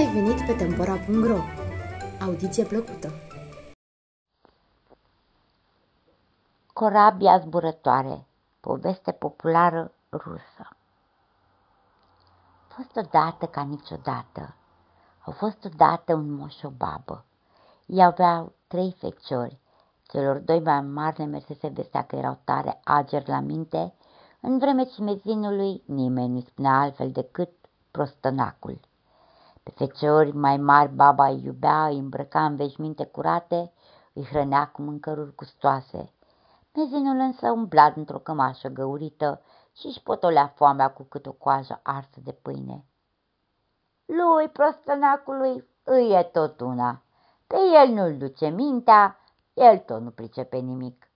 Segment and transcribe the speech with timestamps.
[0.00, 1.38] ai venit pe Tempora.ro!
[2.20, 3.12] Audiție plăcută!
[6.72, 8.26] Corabia zburătoare,
[8.60, 10.68] poveste populară rusă.
[12.68, 14.54] A fost odată ca niciodată.
[15.24, 17.24] Au fost odată un moș și o babă.
[17.86, 19.58] Ei aveau trei feciori.
[20.02, 23.94] Celor doi mai mari le mersese vestea că erau tare ageri la minte,
[24.40, 27.50] în vreme ce mezinului nimeni nu spunea altfel decât
[27.90, 28.88] prostănacul.
[29.70, 33.72] Pe feciori mai mari baba îi iubea, îi îmbrăca în veșminte curate,
[34.12, 36.12] îi hrănea cu mâncăruri gustoase.
[36.74, 42.20] Mezinul însă umbla într-o cămașă găurită și își potolea foamea cu cât o coajă arsă
[42.24, 42.84] de pâine.
[44.06, 47.02] Lui, prostănacului, îi e tot una.
[47.46, 49.18] Pe el nu-l duce mintea,
[49.54, 51.10] el tot nu pricepe nimic.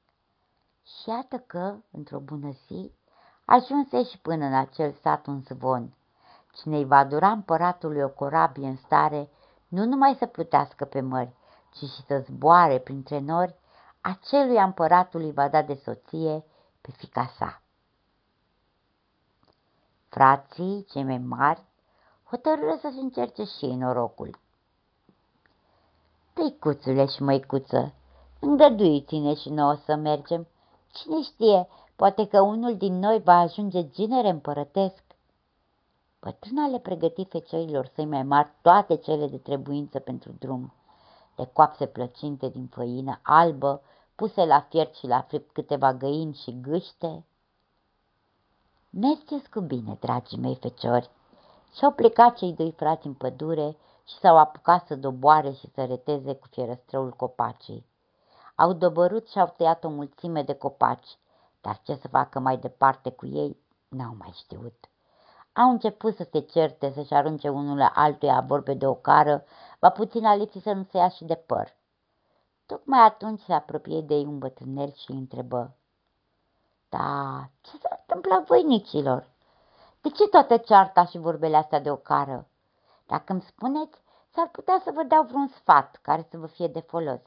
[0.82, 2.92] Și iată că, într-o bună zi,
[3.44, 5.94] ajunse și până în acel sat un zvon–
[6.56, 9.30] Cine îi va dura împăratului o corabie în stare,
[9.69, 11.34] nu numai să plutească pe mări,
[11.72, 13.55] ci și să zboare printre nori,
[14.00, 16.44] acelui împăratului va da de soție
[16.80, 17.62] pe fica sa.
[20.08, 21.64] Frații, cei mai mari,
[22.25, 24.38] hotărâre să-și încerce și ei norocul.
[26.32, 27.94] Tăicuțule și măicuță,
[28.41, 30.47] îngăduiți-ne și nouă să mergem.
[30.92, 35.03] Cine știe, poate că unul din noi va ajunge ginere împărătesc.
[36.25, 40.72] Bătrâna le pregăti feciorilor săi mai mari toate cele de trebuință pentru drum.
[41.36, 43.83] De coapse plăcinte din făină albă,
[44.14, 47.25] puse la fiert și la fript câteva găini și gâște.
[48.91, 51.11] Mergeți cu bine, dragii mei feciori!
[51.77, 56.34] Și-au plecat cei doi frați în pădure și s-au apucat să doboare și să reteze
[56.34, 57.86] cu fierăstrăul copacii.
[58.55, 61.19] Au dobărut și au tăiat o mulțime de copaci,
[61.61, 63.56] dar ce să facă mai departe cu ei,
[63.88, 64.88] n-au mai știut.
[65.56, 69.44] Au început să se certe, să-și arunce unul la altuia vorbe de o cară,
[69.78, 71.76] va puțin a lipsit să nu se ia și de păr.
[72.66, 75.75] Tocmai atunci se apropie de ei un bătrânel și îi întrebă.
[76.88, 79.31] Da, ce s-a întâmplat voinicilor?
[80.00, 82.47] De ce toată cearta și vorbele astea de o cară?
[83.06, 84.03] Dacă îmi spuneți,
[84.34, 87.21] s-ar putea să vă dau vreun sfat care să vă fie de folos.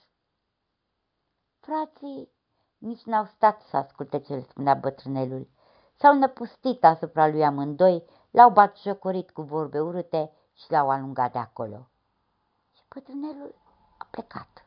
[1.60, 2.30] Frații
[2.78, 5.48] nici n-au stat să asculte ce le spunea bătrânelul.
[5.96, 11.88] S-au năpustit asupra lui amândoi L-au batjocorit cu vorbe urâte și l-au alungat de acolo.
[12.74, 13.56] Și bătrânelul
[13.98, 14.66] a plecat.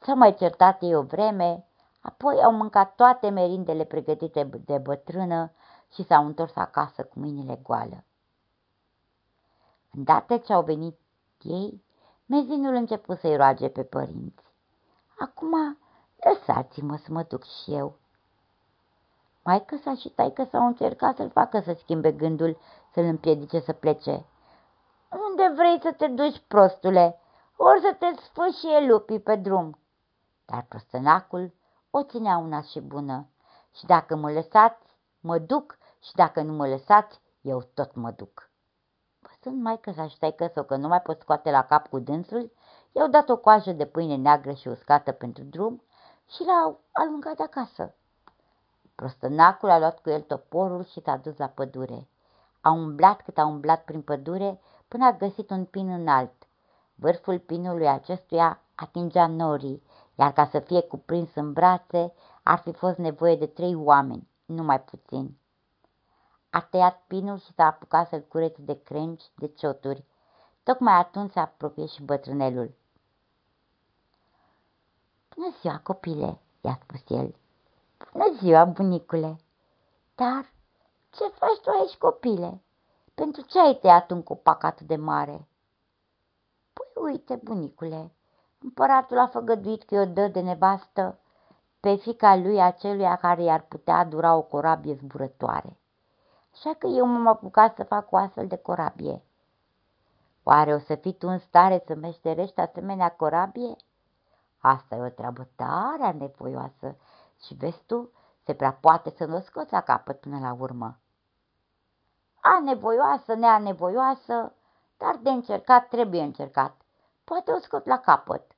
[0.00, 1.66] S-au mai certat ei o vreme,
[2.00, 5.52] apoi au mâncat toate merindele pregătite de bătrână
[5.92, 8.04] și s-au întors acasă cu mâinile goală.
[9.90, 10.98] Îndată ce au venit
[11.42, 11.84] ei,
[12.26, 14.44] mezinul început să-i roage pe părinți.
[15.18, 15.78] Acum
[16.16, 17.98] lăsați-mă să mă duc și eu.
[19.44, 22.58] Maică sa și taică s-au încercat să-l facă să schimbe gândul,
[22.92, 24.26] să-l împiedice să plece.
[25.28, 27.20] Unde vrei să te duci, prostule?
[27.56, 29.78] Ori să te sfâșie lupii pe drum.
[30.44, 31.54] Dar prostănacul
[31.90, 33.28] o ținea una și bună.
[33.74, 38.50] Și dacă mă lăsați, mă duc, și dacă nu mă lăsați, eu tot mă duc.
[39.18, 42.52] Văzând maică sa și taică sau că nu mai pot scoate la cap cu dânsul,
[42.92, 45.82] i-au dat o coajă de pâine neagră și uscată pentru drum
[46.28, 47.94] și l-au alungat de acasă.
[48.94, 52.08] Prostănacul a luat cu el toporul și s-a dus la pădure.
[52.60, 56.46] A umblat cât a umblat prin pădure până a găsit un pin înalt.
[56.94, 59.82] Vârful pinului acestuia atingea norii,
[60.14, 64.62] iar ca să fie cuprins în brațe ar fi fost nevoie de trei oameni, nu
[64.62, 65.36] mai puțin.
[66.50, 70.04] A tăiat pinul și s-a apucat să-l curețe de crengi, de cioturi.
[70.62, 72.74] Tocmai atunci s-a apropiat și bătrânelul.
[75.34, 77.34] Bună ziua, copile, i-a spus el.
[78.12, 79.36] Bună ziua, bunicule!
[80.14, 80.52] Dar
[81.10, 82.62] ce faci tu aici, copile?
[83.14, 85.48] Pentru ce ai tăiat un copac atât de mare?
[86.72, 88.12] Păi uite, bunicule,
[88.58, 91.18] împăratul a făgăduit că o dă de nevastă
[91.80, 95.78] pe fica lui aceluia care i-ar putea dura o corabie zburătoare.
[96.52, 99.22] Așa că eu m-am apucat să fac o astfel de corabie.
[100.42, 103.76] Oare o să fii tu în stare să meșterești asemenea corabie?
[104.58, 106.96] Asta e o treabă tare nevoioasă
[107.44, 108.10] și vezi tu,
[108.44, 110.98] se prea poate să nu o scoți la capăt până la urmă.
[112.40, 114.52] A nevoioasă, neanevoioasă,
[114.96, 116.76] dar de încercat trebuie încercat.
[117.24, 118.56] Poate o scot la capăt.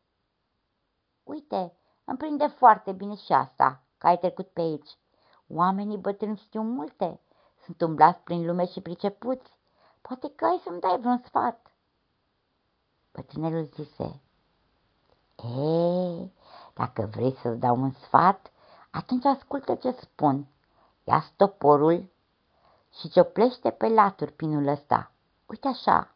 [1.23, 1.73] Uite,
[2.05, 4.99] îmi prinde foarte bine și asta, că ai trecut pe aici.
[5.49, 7.21] Oamenii bătrâni știu multe,
[7.65, 9.59] sunt umblați prin lume și pricepuți.
[10.01, 11.73] Poate că ai să-mi dai vreun sfat.
[13.13, 14.21] Bătrânelul zise,
[15.37, 16.31] E,
[16.75, 18.53] dacă vrei să-ți dau un sfat,
[18.95, 20.47] atunci ascultă ce spun.
[21.05, 22.11] Ia stoporul
[22.99, 25.11] și cioplește pe laturi pinul ăsta.
[25.47, 26.15] Uite așa.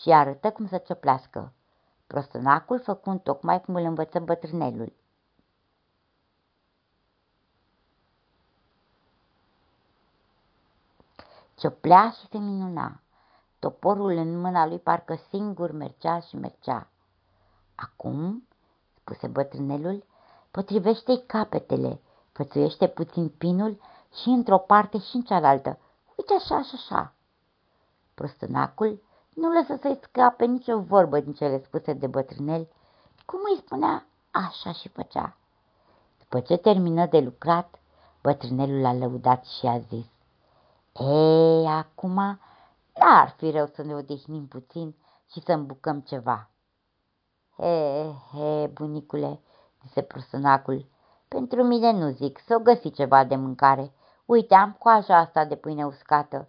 [0.00, 1.52] și arătă cum să cioplească.
[2.06, 4.92] Prostănacul făcând tocmai cum îl învăță bătrânelul.
[11.54, 13.00] Cioplea și se minuna.
[13.58, 16.88] Toporul în mâna lui parcă singur mergea și mergea.
[17.74, 18.46] Acum,
[18.94, 20.04] spuse bătrânelul,
[20.50, 22.00] potrivește-i capetele,
[22.32, 23.80] fățuiește puțin pinul
[24.22, 25.78] și într-o parte și în cealaltă.
[26.16, 27.12] Uite așa și așa.
[28.14, 29.02] Prostănacul
[29.34, 32.68] nu lăsă să-i scape nicio vorbă din cele spuse de bătrânel.
[33.24, 35.36] Cum îi spunea, așa și făcea.
[36.18, 37.78] După ce termină de lucrat,
[38.22, 40.06] bătrânelul a lăudat și a zis,
[41.00, 42.14] Ei, acum
[42.94, 44.94] n-ar fi rău să ne odihnim puțin
[45.30, 46.50] și să îmbucăm ceva.
[47.56, 49.40] He, he, bunicule,
[49.88, 50.86] zise prostănacul,
[51.28, 53.92] pentru mine nu zic, să o găsi ceva de mâncare.
[54.24, 56.48] Uite, am coaja asta de pâine uscată.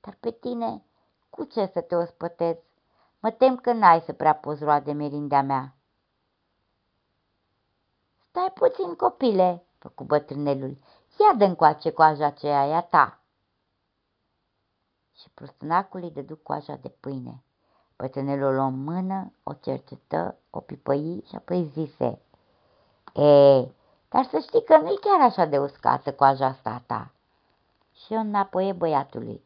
[0.00, 0.82] Dar pe tine,
[1.30, 2.60] cu ce să te ospătezi?
[3.18, 5.74] Mă tem că n-ai să prea poți lua de merindea mea.
[8.28, 10.78] Stai puțin, copile, făcu bătrânelul.
[11.18, 13.20] Ia dă încoace coaja aceea, ea ta.
[15.12, 17.42] Și prostânacul îi dădu coaja de pâine.
[17.96, 22.20] Bătrânelul o luă în mână, o cercetă, o pipăi și apoi zise,
[23.12, 23.68] E,
[24.08, 27.10] dar să știi că nu-i chiar așa de uscată coaja asta ta.
[27.92, 29.44] Și eu înapoie băiatului.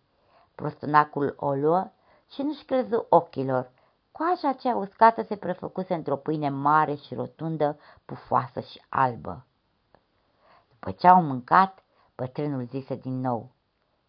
[0.55, 1.91] Prostânacul o luă
[2.31, 3.71] și nu-și crezu ochilor.
[4.13, 9.45] Coaja aceea uscată se prefăcuse într-o pâine mare și rotundă, pufoasă și albă.
[10.69, 11.83] După ce au mâncat,
[12.15, 13.49] bătrânul zise din nou,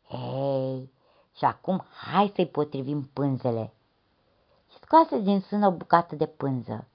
[0.08, 0.92] Hei,
[1.36, 3.74] și acum hai să-i potrivim pânzele.
[4.72, 6.88] Și scoase din sână o bucată de pânză.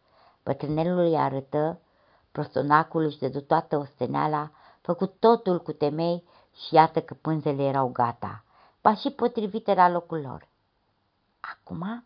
[0.45, 1.79] Bătrânelul îi arătă,
[2.33, 4.51] prostonacul își dădu toată osteneala,
[4.81, 6.25] făcut totul cu temei
[6.55, 8.45] și iată că pânzele erau gata
[8.81, 10.49] ba și potrivite la locul lor.
[11.41, 12.05] Acum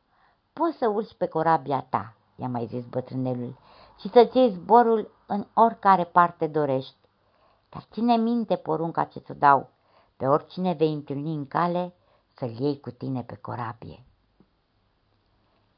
[0.53, 3.59] poți să urci pe corabia ta, i-a mai zis bătrânelul,
[3.99, 6.97] și să-ți iei zborul în oricare parte dorești.
[7.69, 9.71] Dar ține minte porunca ce ți-o dau,
[10.17, 11.95] pe oricine vei întâlni în cale,
[12.33, 14.05] să-l iei cu tine pe corabie.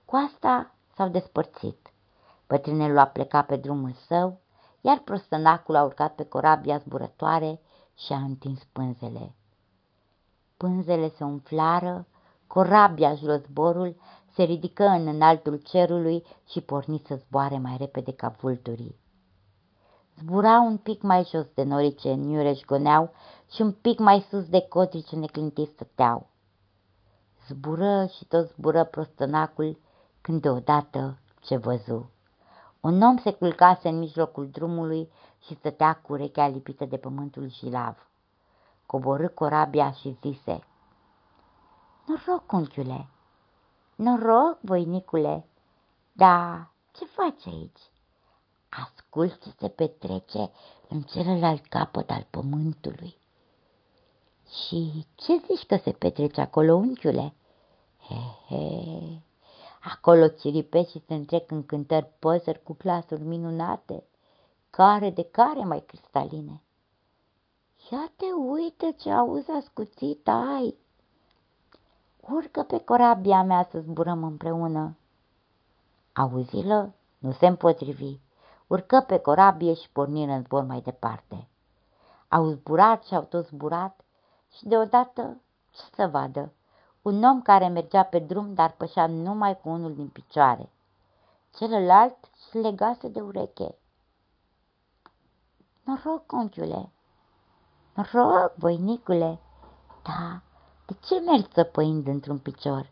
[0.04, 1.90] Cu asta s-au despărțit.
[2.46, 4.40] Bătrânelul a plecat pe drumul său,
[4.80, 7.60] iar prostănacul a urcat pe corabia zburătoare
[7.98, 9.34] și a întins pânzele.
[10.56, 12.06] Pânzele se umflară,
[12.46, 13.96] corabia jos zborul,
[14.34, 18.96] se ridică în înaltul cerului și porni să zboare mai repede ca vulturii.
[20.18, 23.12] Zbura un pic mai jos de norii ce în iureș goneau
[23.50, 26.26] și un pic mai sus de codrii ce neclintit stăteau.
[27.48, 29.78] Zbură și tot zbură prostănacul
[30.20, 32.10] când deodată ce văzu.
[32.86, 35.08] Un om se culcase în mijlocul drumului
[35.46, 38.08] și stătea cu urechea lipită de pământul jilav
[38.86, 40.64] coborâ corabia și zise,
[42.06, 43.08] Noroc, unchiule,
[43.94, 45.46] noroc, voinicule,
[46.12, 47.80] da, ce faci aici?
[48.68, 50.50] Ascult ce se petrece
[50.88, 53.16] în celălalt capăt al pământului.
[54.66, 57.34] Și ce zici că se petrece acolo, unchiule?
[58.08, 58.14] He,
[58.48, 59.22] he,
[59.92, 64.04] acolo țiripești și se întrec în cântări păsări cu clasuri minunate,
[64.70, 66.62] care de care mai cristaline.
[67.90, 70.74] Ia te uite ce auzi ascuțit ai!
[72.20, 74.96] Urcă pe corabia mea să zburăm împreună.
[76.12, 76.94] Auzilă?
[77.18, 78.18] Nu se împotrivi.
[78.66, 81.48] Urcă pe corabie și porniră în zbor mai departe.
[82.28, 84.04] Au zburat și au tot zburat
[84.52, 86.52] și deodată, ce să vadă,
[87.06, 90.70] un om care mergea pe drum, dar pășea numai cu unul din picioare.
[91.54, 92.16] Celălalt
[92.50, 93.74] se legase de ureche.
[95.82, 96.92] Noroc, conchiule,
[98.12, 99.38] Rog, voinicule,
[100.02, 100.40] da,
[100.86, 102.90] de ce mergi săpăind într-un picior?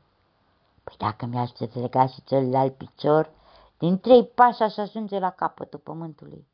[0.84, 3.30] Păi dacă mi-aș lega și celălalt picior,
[3.78, 6.46] din trei pași aș ajunge la capătul pământului.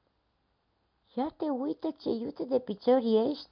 [1.15, 3.49] Ia te uită ce iute de picior ești.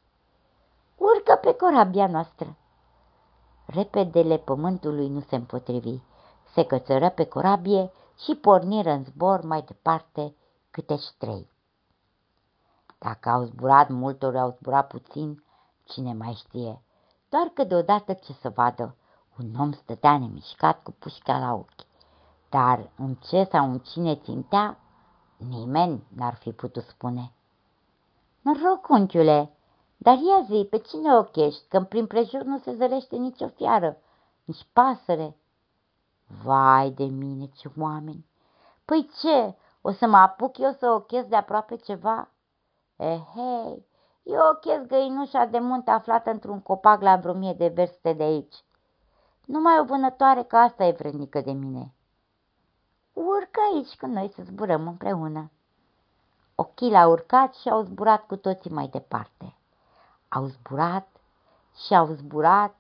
[0.96, 2.56] Urcă pe corabia noastră.
[3.70, 5.98] Repedele pământului nu se împotrivi.
[6.54, 7.90] Se cățără pe corabie
[8.24, 10.34] și porniră în zbor mai departe
[10.70, 11.50] câte trei.
[12.98, 15.44] Dacă au zburat mult ori au zburat puțin,
[15.84, 16.82] cine mai știe.
[17.28, 18.96] Doar că deodată ce să vadă,
[19.38, 21.86] un om stătea nemișcat cu pușca la ochi.
[22.48, 24.78] Dar în ce sau în cine țintea,
[25.36, 27.32] nimeni n-ar fi putut spune.
[28.40, 29.57] Noroc, unchiule,
[30.00, 33.96] dar ia zi, pe cine ochești, că prin prejur nu se zărește nicio fiară,
[34.44, 35.36] nici pasăre.
[36.42, 38.26] Vai de mine, ce oameni!
[38.84, 42.30] Păi ce, o să mă apuc eu să ochez de aproape ceva?
[42.96, 43.86] Ehei,
[44.22, 48.64] eu ochez găinușa de munte aflată într-un copac la vreo mie de verste de aici.
[49.44, 51.94] Numai o vânătoare ca asta e vrednică de mine.
[53.12, 55.50] Urcă aici cu noi să zburăm împreună.
[56.54, 59.57] Ochii l-au urcat și au zburat cu toții mai departe.
[60.28, 61.08] Au zburat
[61.86, 62.76] și au zburat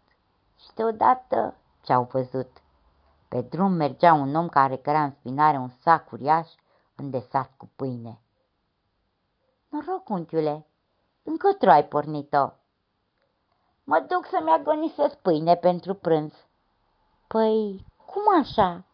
[0.60, 2.50] și deodată ce-au văzut.
[3.28, 6.48] Pe drum mergea un om care cărea în spinare un sac uriaș
[6.96, 8.20] îndesat cu pâine.
[9.68, 10.66] Noroc, unchiule,
[11.22, 12.50] încotro ai pornit-o?
[13.84, 16.32] Mă duc să-mi agonisesc pâine pentru prânz.
[17.26, 18.84] Păi, cum așa?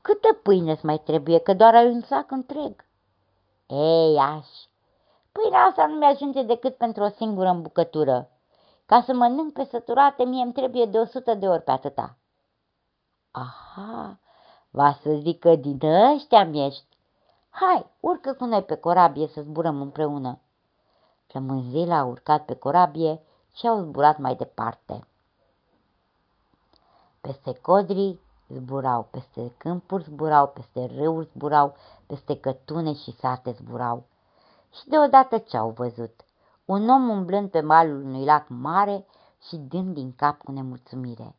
[0.00, 2.84] Câtă pâine îți mai trebuie, că doar ai un sac întreg?
[3.66, 4.48] Ei, aș,
[5.36, 8.28] pâinea asta nu mi-ajunge decât pentru o singură îmbucătură.
[8.86, 12.16] Ca să mănânc pe săturate, mie îmi trebuie de o sută de ori pe atâta.
[13.30, 14.18] Aha,
[14.70, 15.78] va să zic că din
[16.14, 16.86] ăștia ești.
[17.50, 20.38] Hai, urcă cu noi pe corabie să zburăm împreună.
[21.26, 23.20] Flămânzila a urcat pe corabie
[23.54, 25.06] și au zburat mai departe.
[27.20, 31.74] Peste codrii zburau, peste câmpuri zburau, peste râuri zburau,
[32.06, 34.04] peste cătune și sate zburau.
[34.78, 36.20] Și deodată ce au văzut?
[36.64, 39.06] Un om umblând pe malul unui lac mare
[39.48, 41.36] și dând din cap cu nemulțumire.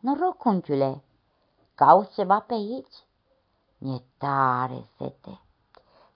[0.00, 1.02] Noroc, unchiule,
[1.74, 2.94] cauți ceva pe aici?
[3.78, 5.40] Mi-e tare sete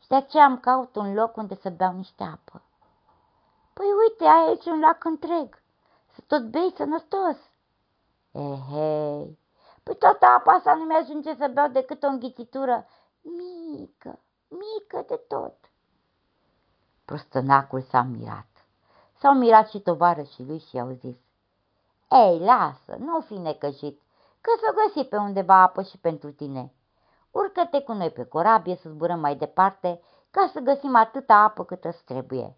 [0.01, 2.63] și de aceea am caut un loc unde să beau niște apă.
[3.73, 5.63] Păi uite, ai aici un lac întreg,
[6.15, 7.37] să tot bei sănătos.
[8.33, 9.39] Ehei,
[9.83, 12.87] păi toată apa asta nu mi-ajunge să beau decât o înghițitură
[13.21, 14.19] mică,
[14.49, 15.55] mică de tot.
[17.11, 18.47] Prostănacul s-a mirat.
[19.19, 21.17] S-au mirat și tovarășii lui și i-au zis,
[22.11, 24.01] Ei, lasă, nu fi necăjit,
[24.41, 26.73] că să găsi pe undeva apă și pentru tine.
[27.31, 30.01] Urcă-te cu noi pe corabie să zburăm mai departe
[30.31, 32.57] ca să găsim atâta apă cât îți trebuie.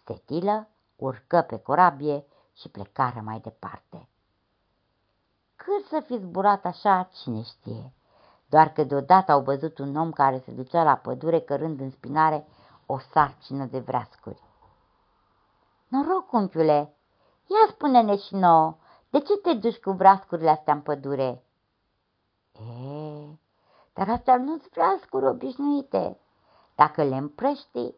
[0.00, 4.08] Stetilă urcă pe corabie și plecară mai departe.
[5.56, 7.92] Cât să fi zburat așa, cine știe,
[8.46, 12.46] doar că deodată au văzut un om care se ducea la pădure cărând în spinare
[12.90, 14.42] o sarcină de vreascuri.
[15.88, 16.94] Noroc, unchiule,
[17.46, 18.76] ia spune-ne și nouă,
[19.10, 21.42] de ce te duci cu vreascurile astea în pădure?
[22.52, 23.38] E,
[23.92, 26.18] dar astea nu-ți vreascuri obișnuite.
[26.74, 27.94] Dacă le împrăști,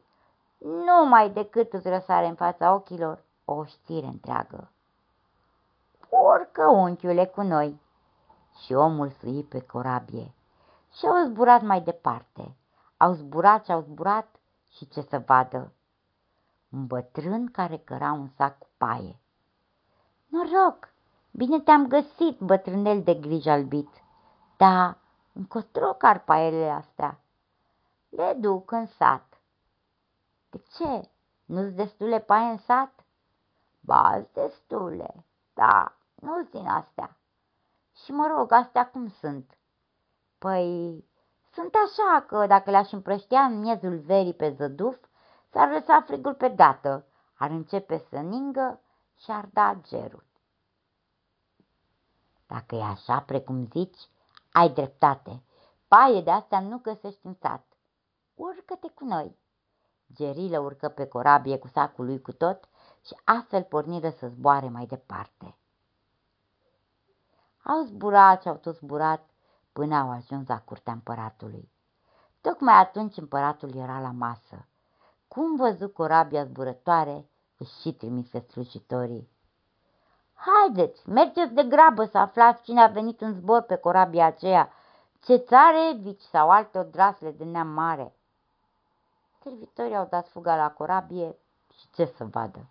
[0.59, 4.71] numai decât îți răsare în fața ochilor o știre întreagă.
[6.09, 7.81] Urcă, unchiule, cu noi.
[8.65, 10.35] Și omul sui pe corabie
[10.93, 12.57] și au zburat mai departe.
[12.97, 14.40] Au zburat și au zburat
[14.71, 15.73] și ce să vadă?
[16.69, 19.21] Un bătrân care căra un sac cu paie.
[20.27, 20.93] Noroc!
[21.31, 23.89] Bine te-am găsit, bătrânel de grijă albit.
[24.57, 24.97] Da,
[25.33, 27.21] încotro car paiele astea.
[28.09, 29.41] Le duc în sat.
[30.51, 31.11] De ce?
[31.45, 33.01] Nu-ți destule paie în sat?
[33.81, 35.25] ba destule,
[35.55, 37.17] da, nu-ți din astea.
[38.05, 39.59] Și mă rog, astea cum sunt?
[40.39, 41.05] Păi,
[41.53, 44.99] sunt așa că dacă le-aș împrăștea în miezul verii pe zăduf,
[45.53, 47.05] s-ar lăsa frigul pe dată,
[47.35, 48.81] ar începe să ningă
[49.19, 50.25] și ar da gerul.
[52.47, 54.09] Dacă e așa precum zici,
[54.53, 55.43] ai dreptate.
[55.89, 57.65] Paie de astea nu găsești în sat.
[58.35, 59.39] Urcă-te cu noi.
[60.15, 62.69] Gerilă urcă pe corabie cu sacul lui cu tot
[63.07, 65.57] și astfel porniră să zboare mai departe.
[67.63, 69.30] Au zburat și au tot zburat
[69.81, 71.71] până au ajuns la curtea împăratului.
[72.41, 74.67] Tocmai atunci împăratul era la masă.
[75.29, 79.29] Cum văzu corabia zburătoare, își și trimise slujitorii.
[80.35, 84.73] Haideți, mergeți de grabă să aflați cine a venit în zbor pe corabia aceea,
[85.25, 88.15] ce țare, vici sau alte odrasle de neam mare.
[89.43, 91.37] Servitorii au dat fuga la corabie
[91.79, 92.67] și ce să vadă.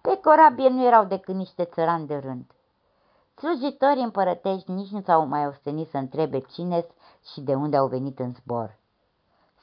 [0.00, 2.44] Pe corabie nu erau decât niște țărani de rând.
[3.42, 6.86] Slujitorii împărătești nici nu s-au mai ostenit să întrebe cine
[7.32, 8.78] și de unde au venit în zbor.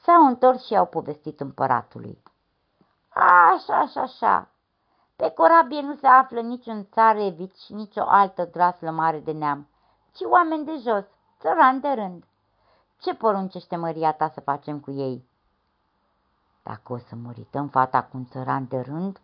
[0.02, 2.22] S-au întors și au povestit împăratului.
[3.08, 4.48] Așa, așa, așa.
[5.16, 9.68] Pe corabie nu se află niciun țarevici, nici o altă draslă mare de neam,
[10.12, 11.04] ci oameni de jos,
[11.40, 12.24] țărani de rând.
[12.98, 15.28] Ce poruncește măria ta să facem cu ei?
[16.62, 19.20] Dacă o să mărităm fata cu un țăran de rând,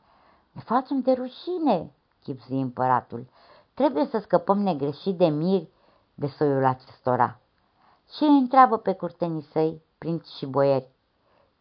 [0.52, 3.26] ne facem de rușine, chipzi împăratul,
[3.76, 5.68] Trebuie să scăpăm negreșit de miri
[6.14, 7.38] de soiul acestora.
[8.14, 10.88] Și îi întreabă pe curtenii săi, prinți și boieri,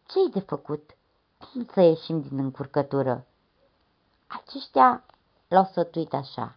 [0.06, 0.96] ce-i de făcut?
[1.38, 3.26] Cum să ieșim din încurcătură?
[4.26, 5.04] Aceștia
[5.48, 6.56] l-au sătuit așa.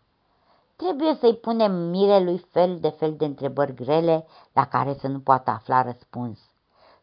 [0.75, 5.50] Trebuie să-i punem mirelui fel de fel de întrebări grele la care să nu poată
[5.50, 6.39] afla răspuns.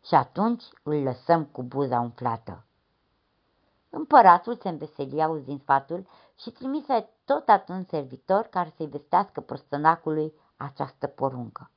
[0.06, 2.64] Și atunci îl lăsăm cu buza umflată.
[3.90, 6.06] Împăratul se înveselia auzind sfatul
[6.38, 11.70] și trimise tot atunci servitor care să-i vestească prostănacului această poruncă.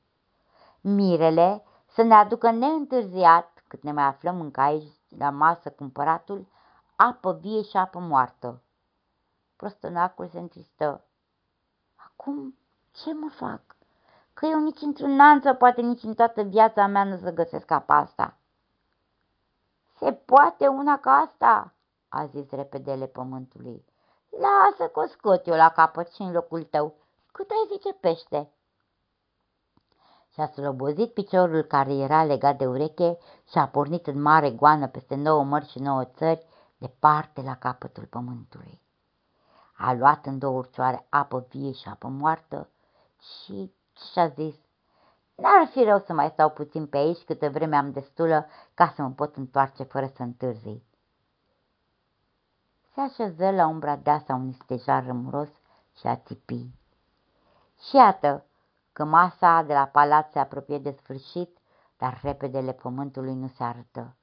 [0.80, 6.46] Mirele să ne aducă neîntârziat, cât ne mai aflăm încă aici la masă cumpăratul,
[6.96, 8.62] apă vie și apă moartă.
[9.56, 11.04] Prostănacul se întristă.
[11.96, 12.56] Acum
[12.92, 13.62] ce mă fac?
[14.34, 17.70] Că eu nici într-un an sau poate nici în toată viața mea nu să găsesc
[17.70, 18.36] apa asta.
[19.96, 21.72] Se poate una ca asta,
[22.08, 23.84] a zis repedele pământului.
[24.30, 26.94] Lasă că o scot eu la capăt și în locul tău.
[27.32, 28.50] Cât ai zice pește?
[30.32, 33.18] Și-a slobozit piciorul care era legat de ureche
[33.48, 36.46] și a pornit în mare goană peste nouă mări și nouă țări,
[36.78, 38.80] departe la capătul pământului.
[39.76, 42.68] A luat în două urcioare apă vie și apă moartă
[43.20, 43.72] și
[44.12, 44.54] și-a zis,
[45.34, 49.02] N-ar fi rău să mai stau puțin pe aici câte vreme am destulă ca să
[49.02, 50.82] mă pot întoarce fără să întârzi.
[53.00, 55.48] Se așeză la umbra deasă a unui stejar rămuros
[55.98, 56.66] și a țipi.
[57.80, 58.44] Și iată
[58.92, 61.58] că masa de la palat se apropie de sfârșit,
[61.98, 64.16] dar repedele pământului nu se arătă,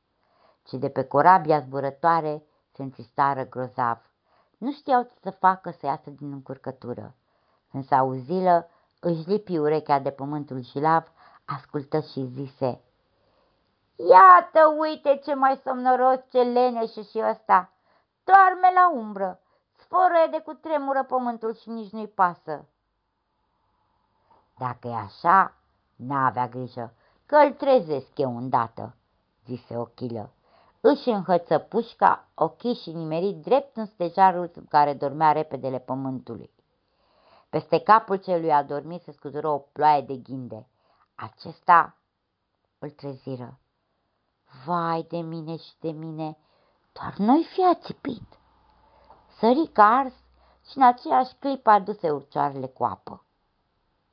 [0.64, 4.12] ci de pe corabia zburătoare se întristară grozav.
[4.58, 7.16] Nu știau ce să facă să iasă din încurcătură.
[7.72, 8.70] Însă auzilă,
[9.00, 11.12] își lipi urechea de pământul lav,
[11.46, 12.82] ascultă și zise,
[13.96, 17.72] Iată, uite ce mai somnoros, ce leneșe și ăsta!
[18.28, 19.40] Doarme la umbră,
[19.76, 22.66] sfărăie de cu tremură pământul și nici nu-i pasă.
[24.58, 25.54] Dacă e așa,
[25.96, 26.94] n-avea grijă,
[27.26, 28.96] că îl trezesc eu îndată,
[29.46, 30.32] zise Ochilă.
[30.82, 36.52] Își înhăță pușca, ochii și nimerit drept în stejarul sub care dormea repedele pământului.
[37.50, 40.68] Peste capul celui adormit se scuzură o ploaie de ghinde.
[41.16, 41.96] Acesta
[42.80, 43.60] îl treziră.
[44.66, 46.38] Vai de mine și de mine,
[47.00, 48.40] doar noi fi ațipit.
[49.40, 50.14] Sări ars
[50.70, 53.26] și în aceeași clipă aduse urcioarele cu apă.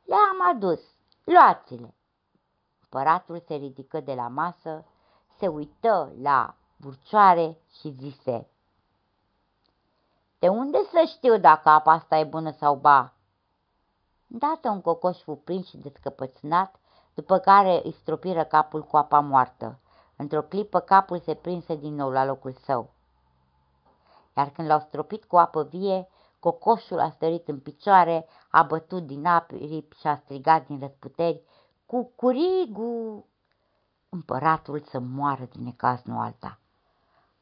[0.05, 0.81] Le-am adus,
[1.25, 1.95] luați-le.
[2.83, 4.85] Împăratul se ridică de la masă,
[5.39, 8.49] se uită la burcioare și zise,
[10.39, 13.13] De unde să știu dacă apa asta e bună sau ba?
[14.27, 16.75] Dată un cocoș fu prins și descăpățânat,
[17.15, 19.79] după care îi stropiră capul cu apa moartă.
[20.17, 22.91] Într-o clipă capul se prinse din nou la locul său.
[24.37, 29.27] Iar când l-au stropit cu apă vie, cocoșul a stărit în picioare, a bătut din
[29.27, 29.57] apă
[29.99, 31.43] și a strigat din răsputeri,
[31.87, 33.27] cu curigu!
[34.09, 36.59] Împăratul să moară din necaz, nu alta.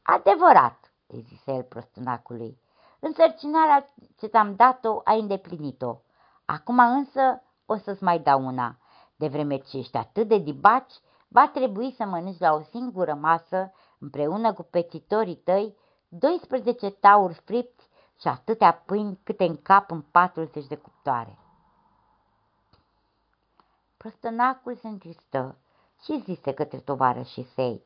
[0.03, 2.59] Adevărat, îi zise el prostânacului,
[3.01, 3.87] însărcinarea
[4.19, 5.97] ce ți-am dat-o ai îndeplinit-o.
[6.45, 8.77] Acum însă o să-ți mai dau una.
[9.17, 10.95] De vreme ce ești atât de dibaci,
[11.33, 15.77] va trebui să mănânci la o singură masă, împreună cu pețitorii tăi,
[16.09, 17.89] 12 tauri fripți
[18.21, 21.39] și atâtea pâini câte în cap în 40 de cuptoare.
[23.97, 25.57] Prostănacul se întristă
[26.03, 27.83] și zise către tovarășii săi.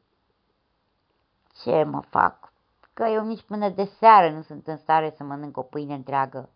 [1.62, 2.52] Ce mă fac?
[2.92, 6.48] Că eu nici până de seară nu sunt în stare să mănânc o pâine întreagă.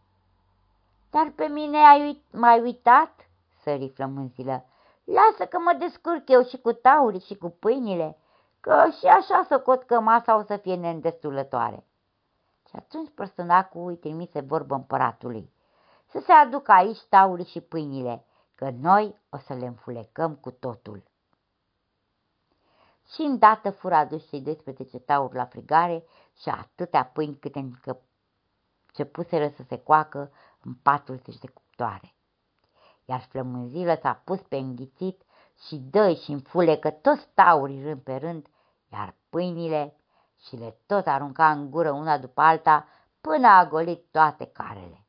[1.11, 3.29] Dar pe mine ai uit mai uitat?"
[3.63, 4.65] sări flămânzilă.
[5.13, 8.19] Lasă că mă descurc eu și cu taurii și cu pâinile,
[8.61, 11.85] că și așa socot că masa o să fie neîndestulătoare.
[12.69, 15.53] Și atunci prăstănacul îi trimise vorbă împăratului.
[16.07, 21.03] Să se aducă aici taurii și pâinile, că noi o să le înfulecăm cu totul.
[23.13, 26.05] Și îndată fură adus cei 12 tauri la frigare
[26.41, 28.01] și atâtea pâini câte încă
[28.93, 32.15] ce puseră să se coacă în 40 de cuptoare.
[33.11, 35.23] Iar flămânzilă s-a pus pe înghițit
[35.67, 38.47] și dă și înfulecă toți taurii rând pe rând,
[38.93, 39.97] iar pâinile
[40.47, 42.87] și le tot arunca în gură una după alta
[43.21, 45.07] până a golit toate carele.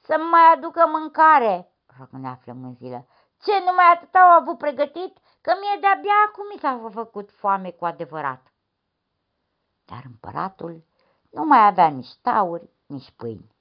[0.00, 3.06] Să mai aducă mâncare, răcânea flămânzilă.
[3.42, 7.84] Ce numai atât au avut pregătit, că mie de-abia acum mi s-a făcut foame cu
[7.84, 8.52] adevărat.
[9.84, 10.84] Dar împăratul
[11.30, 13.54] nu mai avea nici tauri, nici pâini.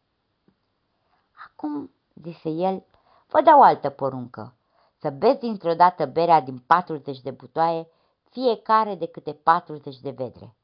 [1.46, 2.84] Acum, zise el,
[3.30, 4.54] vă dau altă poruncă,
[4.98, 7.88] să beți dintr-o dată berea din 40 de butoaie,
[8.30, 10.56] fiecare de câte 40 de vedre.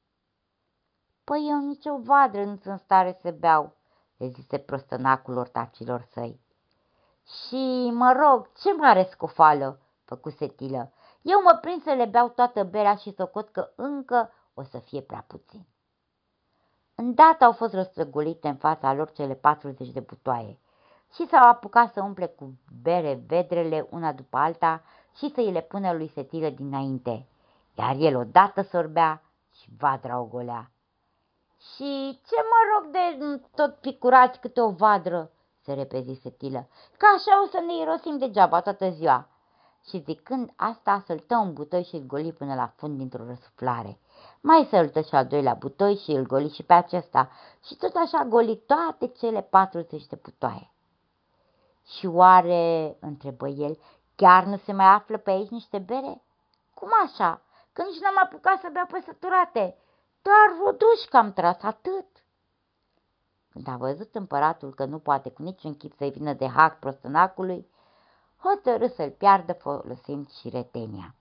[1.24, 3.76] Păi eu nicio vadră nu sunt stare să beau,
[4.18, 6.40] le zise prostănacul ortacilor săi.
[7.26, 10.92] Și, mă rog, ce mare scofală, făcu setilă.
[11.22, 15.02] Eu mă prind să le beau toată berea și socot că încă o să fie
[15.02, 15.66] prea puțin.
[16.96, 20.60] Îndată au fost răstrăgulite în fața lor cele 40 de butoaie
[21.16, 24.84] și s-au apucat să umple cu bere vedrele una după alta
[25.18, 27.28] și să îi le pună lui Setilă dinainte,
[27.78, 29.24] iar el odată sorbea
[29.54, 30.72] și vadra o golea.
[31.58, 37.44] Și ce mă rog de tot picurați câte o vadră, se repezi setilă, că așa
[37.44, 39.28] o să ne irosim degeaba toată ziua.
[39.90, 44.00] Și zicând asta, săltă un butoi și îl goli până la fund dintr-o răsuflare.
[44.42, 47.30] Mai săltă și al doilea butoi și îl goli și pe acesta
[47.66, 50.75] și tot așa goli toate cele 40 de butoaie.
[51.86, 53.80] Și oare, întrebă el,
[54.16, 56.22] chiar nu se mai află pe aici niște bere?
[56.74, 57.42] Cum așa?
[57.74, 59.78] Că nici n-am apucat să beau pe săturate.
[60.22, 62.06] Doar rodușcă am tras, atât.
[63.52, 67.68] Când a văzut împăratul că nu poate cu niciun chip să-i vină de hac prostănacului,
[68.38, 71.16] hotărâ să-l piardă folosind și retenia.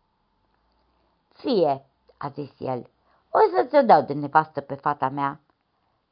[1.28, 2.90] Fie, a zis el,
[3.30, 5.40] o să ți-o dau de nevastă pe fata mea.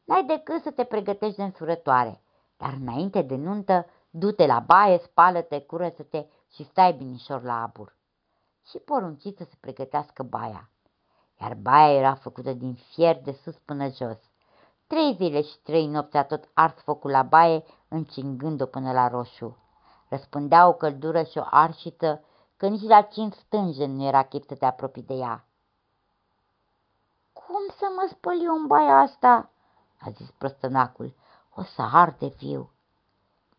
[0.05, 2.21] N-ai decât să te pregătești de însurătoare,
[2.57, 7.97] dar înainte de nuntă, du-te la baie, spală-te, curăță-te și stai binișor la abur.
[8.67, 10.71] Și porunciți să se pregătească baia.
[11.41, 14.19] Iar baia era făcută din fier de sus până jos.
[14.87, 19.57] Trei zile și trei nopți a tot ars focul la baie, încingând-o până la roșu.
[20.09, 22.25] Răspândea o căldură și o arșiță,
[22.57, 25.45] că nici la cinci stânge nu era chip să te apropii de ea.
[27.33, 29.51] Cum să mă spăl eu în baia asta?"
[30.01, 31.15] a zis prostănacul.
[31.55, 32.72] O să arde viu."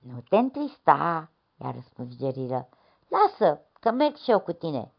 [0.04, 2.68] Nu te întrista, i-a răspuns Geriră.
[3.08, 4.92] Lasă, că merg și eu cu tine.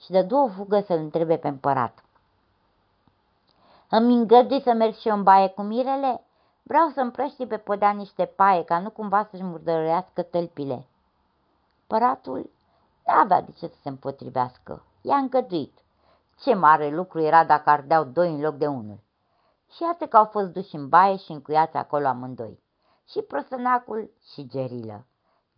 [0.00, 2.04] Și dă două fugă să-l întrebe pe împărat.
[3.90, 6.24] Îmi îngădui să merg și eu în baie cu mirele?
[6.62, 10.86] Vreau să împrăști pe podea niște paie, ca nu cumva să-și murdărească tălpile.
[11.86, 12.50] Păratul
[13.06, 14.84] n-avea de ce să se împotrivească.
[15.00, 15.78] I-a îngăduit.
[16.38, 18.98] Ce mare lucru era dacă ardeau doi în loc de unul.
[19.70, 22.64] Și iată că au fost duși în baie și încuiați acolo amândoi.
[23.08, 25.06] Și prosănacul și Gerilă.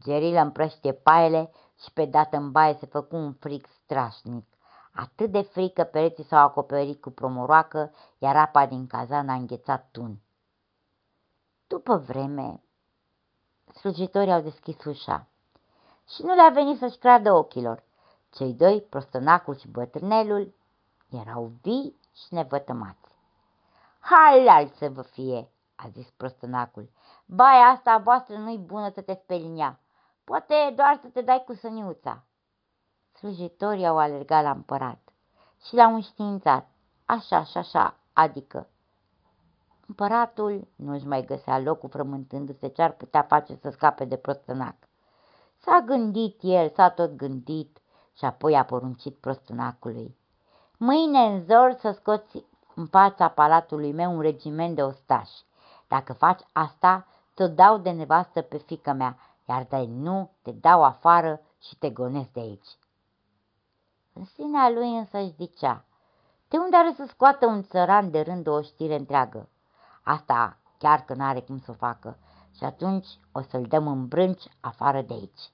[0.02, 1.50] Gerilă împrăștie paiele
[1.82, 4.46] și pe dată în baie se făcu un fric strașnic.
[4.92, 10.20] Atât de frică pereții s-au acoperit cu promoroacă, iar apa din cazan a înghețat tun.
[11.66, 12.62] După vreme,
[13.74, 15.26] slujitorii au deschis ușa
[16.08, 17.82] și nu le-a venit să-și creadă ochilor.
[18.30, 20.54] Cei doi, prostănacul și bătrânelul,
[21.10, 23.16] erau vii și nevătămați.
[24.00, 26.90] Halal să vă fie, a zis prostănacul.
[27.30, 29.80] Baia asta a voastră nu-i bună să te speli ea.
[30.24, 32.22] Poate doar să te dai cu săniuța.
[33.12, 34.98] Slujitorii au alergat la împărat
[35.66, 36.68] și l-au înștiințat,
[37.04, 38.68] așa și așa, adică.
[39.86, 44.76] Împăratul nu-și mai găsea locul frământându-se ce ar putea face să scape de prostănac.
[45.58, 47.78] S-a gândit el, s-a tot gândit
[48.16, 50.16] și apoi a poruncit prostănacului.
[50.76, 55.46] Mâine în zor să scoți în fața palatului meu un regiment de ostași.
[55.88, 57.06] Dacă faci asta,
[57.38, 61.90] ți-o dau de nevastă pe fică mea, iar de nu, te dau afară și te
[61.90, 62.68] gonesc de aici.
[64.12, 65.84] În sinea lui însă își zicea,
[66.48, 69.48] de unde are să scoată un țăran de rând o știre întreagă?
[70.02, 72.18] Asta chiar că n-are cum să o facă
[72.56, 75.50] și atunci o să-l dăm în brânci afară de aici.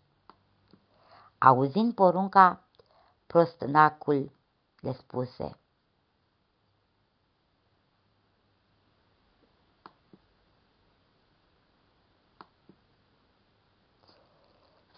[1.38, 2.62] Auzind porunca,
[3.26, 4.30] prostnacul
[4.80, 5.58] le spuse,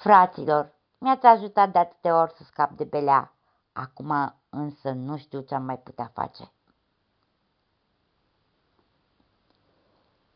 [0.06, 3.36] Fraților, mi-ați ajutat de atâtea ori să scap de belea.
[3.72, 6.52] Acum însă nu știu ce am mai putea face.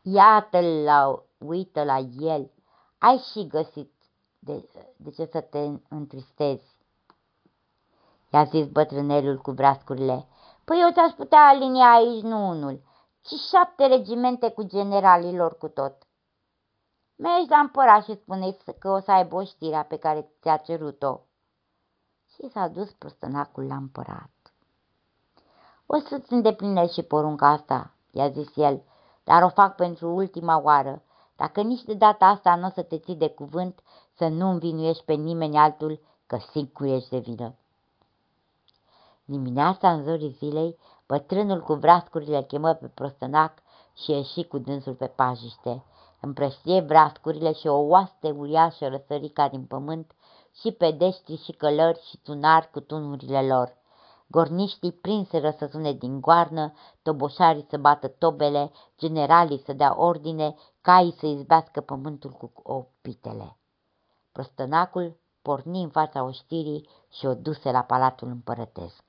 [0.01, 2.51] Iată-l la, uită la el,
[2.97, 3.91] ai și găsit
[4.39, 6.77] de, de ce să te întristezi.
[8.31, 10.27] I-a zis bătrânelul cu brascurile.
[10.63, 12.81] Păi eu ți-aș putea alinia aici nu unul,
[13.21, 16.05] ci șapte regimente cu generalilor cu tot.
[17.21, 21.19] Mergi la împărat și spune că o să aibă o știrea pe care ți-a cerut-o.
[22.33, 24.29] Și s-a dus prostănacul la împărat.
[25.85, 28.81] O să-ți îndeplinesc și porunca asta, i-a zis el,
[29.23, 31.01] dar o fac pentru ultima oară.
[31.35, 33.79] Dacă nici de data asta nu o să te ții de cuvânt,
[34.17, 37.55] să nu învinuiești pe nimeni altul, că sigur ești de vină.
[39.25, 43.53] Dimineața, în zorii zilei, bătrânul cu vrascurile chemă pe prostănac
[43.93, 45.83] și ieși cu dânsul pe pajiște
[46.21, 50.11] împrăștie brascurile și o oaste uriașă răsărica din pământ
[50.59, 53.79] și pedești și călări și tunari cu tunurile lor.
[54.27, 61.15] Gorniștii prinseră să sune din goarnă, toboșarii să bată tobele, generalii să dea ordine, caii
[61.19, 63.57] să izbească pământul cu opitele.
[64.31, 69.03] Prostănacul porni în fața oștirii și o duse la palatul împărătesc.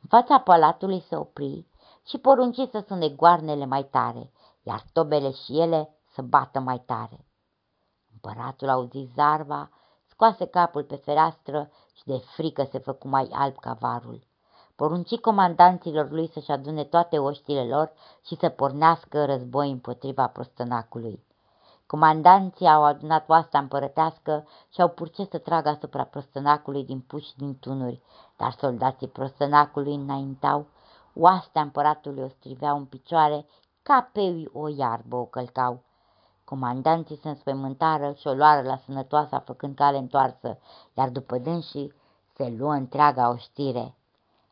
[0.00, 1.66] În fața palatului se opri
[2.06, 7.26] și porunci să sune goarnele mai tare, iar tobele și ele să bată mai tare.
[8.12, 9.70] Împăratul auzi zarva,
[10.06, 14.26] scoase capul pe fereastră și de frică se făcu mai alb ca varul.
[14.76, 17.92] porunci comandanților lui să-și adune toate oștile lor
[18.26, 21.24] și să pornească război împotriva prostănacului.
[21.86, 27.58] Comandanții au adunat oasta împărătească și au purce să tragă asupra prostănacului din puși din
[27.58, 28.02] tunuri,
[28.36, 30.66] dar soldații prostănacului înaintau,
[31.14, 33.46] oastea împăratului o striveau în picioare,
[33.82, 35.82] ca pe o iarbă o călcau.
[36.44, 40.58] Comandanții se înspăimântară și o luară la sănătoasa făcând cale întoarsă,
[40.94, 41.94] iar după dânsii
[42.34, 43.94] se luă întreaga oștire.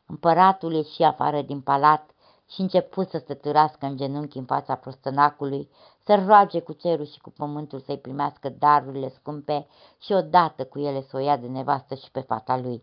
[0.07, 2.11] Împăratul ieși afară din palat
[2.49, 5.71] și început să stăturească în genunchi în fața prostănacului,
[6.05, 9.67] să roage cu cerul și cu pământul să-i primească darurile scumpe
[9.99, 12.83] și odată cu ele să o ia de nevastă și pe fata lui.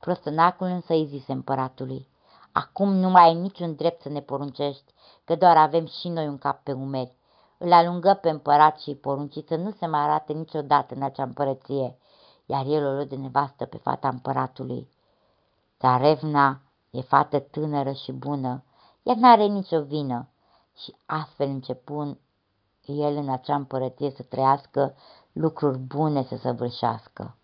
[0.00, 2.08] Prostănacul însă îi zise împăratului,
[2.56, 4.92] Acum nu mai ai niciun drept să ne poruncești,
[5.24, 7.14] că doar avem și noi un cap pe umeri.
[7.58, 11.98] Îl alungă pe împărat și porunci să nu se mai arate niciodată în acea împărăție,
[12.46, 14.88] iar el o luă de nevastă pe fata împăratului.
[15.78, 18.64] Țarevna e fată tânără și bună,
[19.02, 20.28] ea n-are nicio vină
[20.76, 22.18] și astfel începun
[22.84, 24.94] el în acea împărăție să trăiască
[25.32, 27.36] lucruri bune să săvârșească.